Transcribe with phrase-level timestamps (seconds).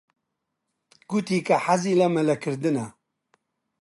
[1.09, 2.85] گوتی کە حەزی لە مەلەکردنە.